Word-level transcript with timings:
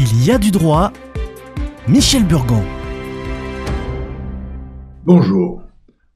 Il 0.00 0.24
y 0.24 0.30
a 0.30 0.38
du 0.38 0.52
droit. 0.52 0.92
Michel 1.88 2.24
Burgon. 2.24 2.62
Bonjour. 5.04 5.64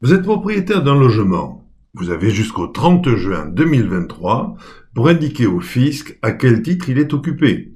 Vous 0.01 0.15
êtes 0.15 0.23
propriétaire 0.23 0.85
d'un 0.85 0.95
logement. 0.95 1.69
Vous 1.95 2.11
avez 2.11 2.31
jusqu'au 2.31 2.69
30 2.69 3.17
juin 3.17 3.47
2023 3.47 4.55
pour 4.95 5.09
indiquer 5.09 5.47
au 5.47 5.59
fisc 5.59 6.17
à 6.23 6.31
quel 6.31 6.63
titre 6.63 6.91
il 6.91 6.99
est 7.01 7.13
occupé. 7.13 7.75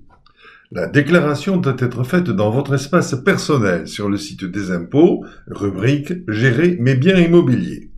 La 0.71 0.87
déclaration 0.87 1.57
doit 1.57 1.75
être 1.77 2.05
faite 2.05 2.31
dans 2.31 2.51
votre 2.53 2.75
espace 2.75 3.17
personnel 3.17 3.89
sur 3.89 4.09
le 4.09 4.17
site 4.17 4.45
des 4.45 4.71
impôts, 4.71 5.25
rubrique 5.49 6.13
Gérer 6.29 6.77
mes 6.79 6.95
biens 6.95 7.19
immobiliers. 7.19 7.91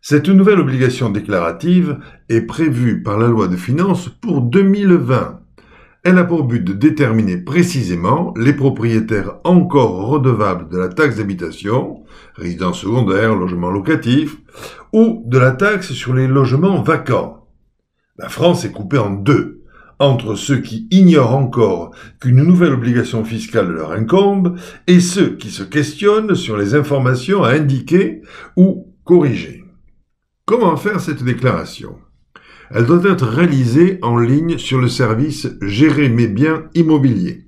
Cette 0.00 0.30
nouvelle 0.30 0.60
obligation 0.60 1.10
déclarative 1.10 1.98
est 2.30 2.46
prévue 2.46 3.02
par 3.02 3.18
la 3.18 3.28
loi 3.28 3.46
de 3.46 3.56
finances 3.56 4.08
pour 4.08 4.40
2020. 4.40 5.39
Elle 6.02 6.16
a 6.16 6.24
pour 6.24 6.44
but 6.44 6.64
de 6.64 6.72
déterminer 6.72 7.36
précisément 7.36 8.32
les 8.34 8.54
propriétaires 8.54 9.34
encore 9.44 10.06
redevables 10.06 10.70
de 10.70 10.78
la 10.78 10.88
taxe 10.88 11.16
d'habitation, 11.16 12.04
résidence 12.36 12.80
secondaire, 12.80 13.36
logement 13.36 13.70
locatif, 13.70 14.38
ou 14.94 15.22
de 15.26 15.38
la 15.38 15.50
taxe 15.50 15.92
sur 15.92 16.14
les 16.14 16.26
logements 16.26 16.80
vacants. 16.80 17.48
La 18.16 18.30
France 18.30 18.64
est 18.64 18.72
coupée 18.72 18.96
en 18.96 19.10
deux, 19.10 19.62
entre 19.98 20.36
ceux 20.36 20.58
qui 20.58 20.88
ignorent 20.90 21.34
encore 21.34 21.94
qu'une 22.18 22.42
nouvelle 22.42 22.72
obligation 22.72 23.22
fiscale 23.22 23.70
leur 23.70 23.92
incombe 23.92 24.58
et 24.86 25.00
ceux 25.00 25.36
qui 25.36 25.50
se 25.50 25.62
questionnent 25.62 26.34
sur 26.34 26.56
les 26.56 26.74
informations 26.74 27.44
à 27.44 27.50
indiquer 27.50 28.22
ou 28.56 28.94
corriger. 29.04 29.64
Comment 30.46 30.76
faire 30.78 31.00
cette 31.00 31.22
déclaration? 31.22 31.98
Elle 32.72 32.86
doit 32.86 33.10
être 33.10 33.26
réalisée 33.26 33.98
en 34.02 34.16
ligne 34.16 34.56
sur 34.56 34.80
le 34.80 34.88
service 34.88 35.48
Gérer 35.60 36.08
mes 36.08 36.28
biens 36.28 36.64
immobiliers. 36.74 37.46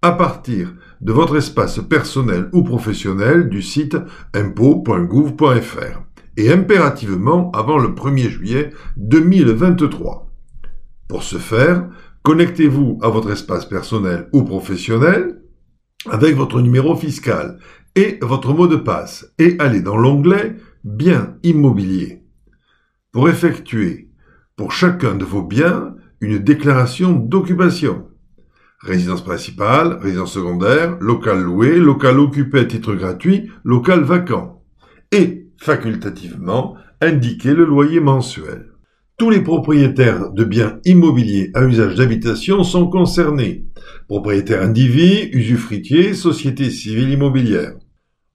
À 0.00 0.12
partir 0.12 0.72
de 1.02 1.12
votre 1.12 1.36
espace 1.36 1.78
personnel 1.80 2.48
ou 2.52 2.62
professionnel 2.62 3.48
du 3.48 3.60
site 3.60 3.96
impôt.gouv.fr 4.34 6.02
et 6.38 6.50
impérativement 6.50 7.50
avant 7.50 7.78
le 7.78 7.88
1er 7.88 8.30
juillet 8.30 8.70
2023. 8.96 10.30
Pour 11.06 11.22
ce 11.22 11.36
faire, 11.36 11.88
connectez-vous 12.22 12.98
à 13.02 13.08
votre 13.08 13.30
espace 13.30 13.66
personnel 13.66 14.28
ou 14.32 14.42
professionnel 14.42 15.42
avec 16.08 16.34
votre 16.34 16.62
numéro 16.62 16.96
fiscal 16.96 17.58
et 17.94 18.18
votre 18.22 18.54
mot 18.54 18.66
de 18.66 18.76
passe 18.76 19.32
et 19.38 19.56
allez 19.58 19.82
dans 19.82 19.98
l'onglet 19.98 20.56
Biens 20.84 21.36
immobiliers 21.42 22.22
pour 23.12 23.28
effectuer 23.28 24.11
pour 24.62 24.70
chacun 24.70 25.16
de 25.16 25.24
vos 25.24 25.42
biens 25.42 25.96
une 26.20 26.38
déclaration 26.38 27.14
d'occupation. 27.14 28.06
Résidence 28.80 29.24
principale, 29.24 29.98
résidence 30.00 30.34
secondaire, 30.34 30.98
local 31.00 31.42
loué, 31.42 31.80
local 31.80 32.20
occupé 32.20 32.60
à 32.60 32.64
titre 32.64 32.94
gratuit, 32.94 33.50
local 33.64 34.04
vacant. 34.04 34.62
Et, 35.10 35.48
facultativement, 35.60 36.76
indiquer 37.00 37.54
le 37.54 37.64
loyer 37.64 37.98
mensuel. 37.98 38.66
Tous 39.18 39.30
les 39.30 39.40
propriétaires 39.40 40.30
de 40.30 40.44
biens 40.44 40.78
immobiliers 40.84 41.50
à 41.54 41.64
usage 41.64 41.96
d'habitation 41.96 42.62
sont 42.62 42.88
concernés. 42.88 43.66
Propriétaires 44.06 44.62
individus, 44.62 45.36
usufruitiers, 45.36 46.14
sociétés 46.14 46.70
civiles 46.70 47.10
immobilières. 47.10 47.74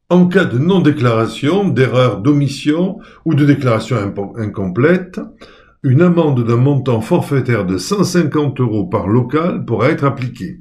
En 0.10 0.28
cas 0.28 0.44
de 0.44 0.58
non-déclaration, 0.58 1.70
d'erreur 1.70 2.22
d'omission 2.22 2.98
ou 3.24 3.34
de 3.34 3.46
déclaration 3.46 3.96
incomplète, 4.36 5.22
une 5.88 6.02
amende 6.02 6.46
d'un 6.46 6.58
montant 6.58 7.00
forfaitaire 7.00 7.66
de 7.66 7.78
150 7.78 8.60
euros 8.60 8.88
par 8.88 9.08
local 9.08 9.64
pourra 9.64 9.90
être 9.90 10.04
appliquée. 10.04 10.60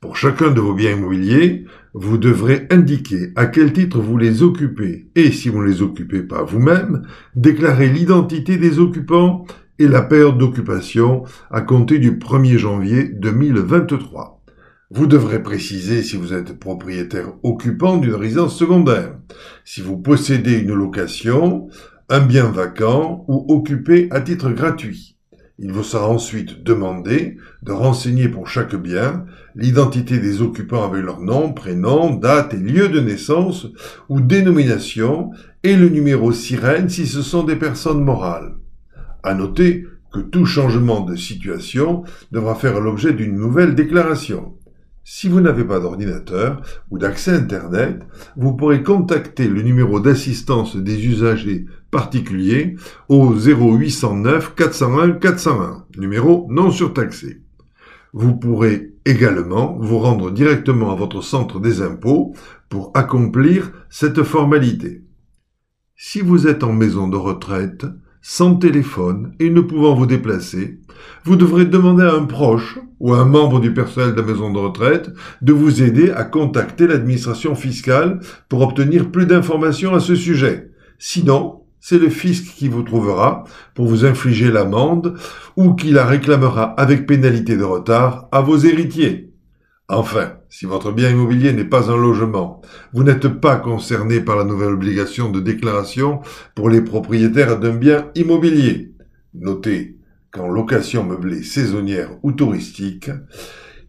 Pour 0.00 0.16
chacun 0.16 0.50
de 0.50 0.60
vos 0.60 0.74
biens 0.74 0.92
immobiliers, 0.92 1.64
vous 1.94 2.18
devrez 2.18 2.66
indiquer 2.70 3.32
à 3.36 3.46
quel 3.46 3.72
titre 3.72 4.00
vous 4.00 4.18
les 4.18 4.42
occupez 4.42 5.08
et, 5.14 5.32
si 5.32 5.48
vous 5.48 5.62
ne 5.62 5.66
les 5.66 5.80
occupez 5.80 6.22
pas 6.22 6.42
vous-même, 6.42 7.06
déclarer 7.36 7.88
l'identité 7.88 8.58
des 8.58 8.78
occupants 8.78 9.46
et 9.78 9.88
la 9.88 10.02
période 10.02 10.36
d'occupation 10.36 11.22
à 11.50 11.62
compter 11.62 11.98
du 11.98 12.12
1er 12.12 12.58
janvier 12.58 13.04
2023. 13.04 14.44
Vous 14.90 15.06
devrez 15.06 15.42
préciser 15.42 16.02
si 16.02 16.18
vous 16.18 16.34
êtes 16.34 16.58
propriétaire 16.58 17.32
occupant 17.42 17.96
d'une 17.96 18.14
résidence 18.14 18.56
secondaire, 18.58 19.14
si 19.64 19.80
vous 19.80 19.96
possédez 19.96 20.58
une 20.58 20.74
location, 20.74 21.68
un 22.10 22.20
bien 22.20 22.50
vacant 22.50 23.24
ou 23.28 23.44
occupé 23.48 24.08
à 24.10 24.20
titre 24.20 24.50
gratuit. 24.50 25.16
Il 25.58 25.72
vous 25.72 25.82
sera 25.82 26.08
ensuite 26.08 26.62
demandé 26.62 27.36
de 27.62 27.72
renseigner 27.72 28.28
pour 28.28 28.48
chaque 28.48 28.76
bien 28.76 29.26
l'identité 29.56 30.18
des 30.18 30.40
occupants 30.40 30.84
avec 30.84 31.04
leur 31.04 31.20
nom, 31.20 31.52
prénom, 31.52 32.14
date 32.14 32.54
et 32.54 32.58
lieu 32.58 32.88
de 32.88 33.00
naissance 33.00 33.66
ou 34.08 34.20
dénomination 34.20 35.32
et 35.64 35.76
le 35.76 35.88
numéro 35.88 36.32
sirène 36.32 36.88
si 36.88 37.06
ce 37.06 37.22
sont 37.22 37.42
des 37.42 37.56
personnes 37.56 38.04
morales. 38.04 38.54
À 39.22 39.34
noter 39.34 39.84
que 40.12 40.20
tout 40.20 40.46
changement 40.46 41.00
de 41.00 41.16
situation 41.16 42.04
devra 42.32 42.54
faire 42.54 42.80
l'objet 42.80 43.12
d'une 43.12 43.36
nouvelle 43.36 43.74
déclaration. 43.74 44.54
Si 45.10 45.26
vous 45.26 45.40
n'avez 45.40 45.64
pas 45.64 45.80
d'ordinateur 45.80 46.60
ou 46.90 46.98
d'accès 46.98 47.30
Internet, 47.30 48.02
vous 48.36 48.52
pourrez 48.52 48.82
contacter 48.82 49.48
le 49.48 49.62
numéro 49.62 50.00
d'assistance 50.00 50.76
des 50.76 51.06
usagers 51.06 51.64
particuliers 51.90 52.76
au 53.08 53.32
0809 53.34 54.54
401 54.54 55.12
401, 55.12 55.86
numéro 55.96 56.46
non 56.50 56.70
surtaxé. 56.70 57.40
Vous 58.12 58.36
pourrez 58.36 58.92
également 59.06 59.78
vous 59.80 59.98
rendre 59.98 60.30
directement 60.30 60.92
à 60.92 60.94
votre 60.94 61.22
centre 61.22 61.58
des 61.58 61.80
impôts 61.80 62.34
pour 62.68 62.90
accomplir 62.92 63.72
cette 63.88 64.22
formalité. 64.22 65.04
Si 65.96 66.20
vous 66.20 66.46
êtes 66.46 66.62
en 66.62 66.74
maison 66.74 67.08
de 67.08 67.16
retraite, 67.16 67.86
sans 68.20 68.56
téléphone 68.56 69.32
et 69.40 69.48
ne 69.48 69.62
pouvant 69.62 69.94
vous 69.94 70.06
déplacer, 70.06 70.80
vous 71.24 71.36
devrez 71.36 71.64
demander 71.64 72.04
à 72.04 72.14
un 72.14 72.24
proche 72.24 72.78
ou 73.00 73.14
à 73.14 73.18
un 73.18 73.24
membre 73.24 73.60
du 73.60 73.72
personnel 73.72 74.14
de 74.14 74.20
la 74.20 74.26
maison 74.26 74.52
de 74.52 74.58
retraite 74.58 75.10
de 75.42 75.52
vous 75.52 75.82
aider 75.82 76.10
à 76.10 76.24
contacter 76.24 76.86
l'administration 76.86 77.54
fiscale 77.54 78.20
pour 78.48 78.62
obtenir 78.62 79.10
plus 79.10 79.26
d'informations 79.26 79.94
à 79.94 80.00
ce 80.00 80.14
sujet. 80.14 80.70
Sinon, 80.98 81.62
c'est 81.80 81.98
le 81.98 82.08
fisc 82.08 82.54
qui 82.56 82.68
vous 82.68 82.82
trouvera 82.82 83.44
pour 83.74 83.86
vous 83.86 84.04
infliger 84.04 84.50
l'amende 84.50 85.16
ou 85.56 85.74
qui 85.74 85.90
la 85.90 86.04
réclamera 86.04 86.74
avec 86.78 87.06
pénalité 87.06 87.56
de 87.56 87.64
retard 87.64 88.28
à 88.32 88.40
vos 88.40 88.58
héritiers. 88.58 89.32
Enfin, 89.90 90.34
si 90.50 90.66
votre 90.66 90.92
bien 90.92 91.08
immobilier 91.10 91.52
n'est 91.52 91.64
pas 91.64 91.90
un 91.90 91.96
logement, 91.96 92.60
vous 92.92 93.04
n'êtes 93.04 93.28
pas 93.28 93.56
concerné 93.56 94.20
par 94.20 94.36
la 94.36 94.44
nouvelle 94.44 94.74
obligation 94.74 95.30
de 95.30 95.40
déclaration 95.40 96.20
pour 96.54 96.68
les 96.68 96.82
propriétaires 96.82 97.58
d'un 97.58 97.74
bien 97.74 98.10
immobilier. 98.14 98.92
Notez 99.34 99.97
qu'en 100.32 100.48
location 100.48 101.04
meublée 101.04 101.42
saisonnière 101.42 102.10
ou 102.22 102.32
touristique, 102.32 103.10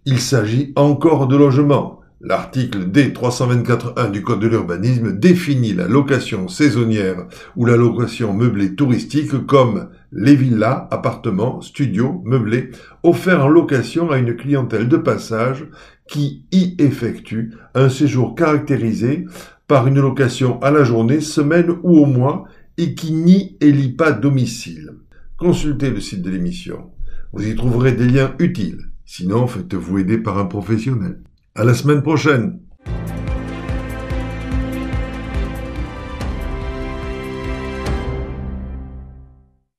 il 0.06 0.20
s'agit 0.20 0.74
encore 0.76 1.28
de 1.28 1.36
logement. 1.36 2.00
L'article 2.22 2.90
D324.1 2.90 4.12
du 4.12 4.22
Code 4.22 4.42
de 4.42 4.48
l'urbanisme 4.48 5.18
définit 5.18 5.74
la 5.74 5.88
location 5.88 6.50
saisonnière 6.50 7.28
ou 7.56 7.66
la 7.66 7.78
location 7.78 8.34
meublée 8.34 8.76
touristique 8.76 9.46
comme 9.46 9.90
les 10.12 10.36
villas, 10.36 10.88
appartements, 10.92 11.62
studios, 11.62 12.22
meublés, 12.26 12.72
offerts 13.04 13.46
en 13.46 13.48
location 13.48 14.12
à 14.12 14.18
une 14.18 14.36
clientèle 14.36 14.90
de 14.90 14.98
passage 14.98 15.66
qui 16.10 16.44
y 16.52 16.76
effectue 16.80 17.54
un 17.74 17.88
séjour 17.88 18.36
caractérisé 18.36 19.26
par 19.68 19.88
une 19.88 20.02
location 20.02 20.62
à 20.62 20.72
la 20.72 20.84
journée, 20.84 21.22
semaine 21.22 21.70
ou 21.84 22.00
au 22.00 22.06
mois 22.06 22.46
et 22.78 22.96
qui 22.96 23.14
n'y 23.14 23.56
élit 23.62 23.94
pas 23.94 24.12
domicile. 24.12 24.92
Consultez 25.40 25.90
le 25.90 26.02
site 26.02 26.22
de 26.22 26.30
l'émission. 26.30 26.92
Vous 27.32 27.48
y 27.48 27.56
trouverez 27.56 27.94
des 27.94 28.10
liens 28.10 28.36
utiles. 28.40 28.92
Sinon, 29.06 29.48
faites-vous 29.48 30.00
aider 30.00 30.18
par 30.18 30.38
un 30.38 30.44
professionnel. 30.44 31.24
À 31.56 31.64
la 31.64 31.74
semaine 31.74 32.04
prochaine! 32.04 32.60